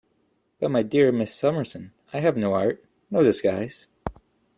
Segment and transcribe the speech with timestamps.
[0.59, 3.87] But, my dear Miss Summerson, I have no art, no disguise.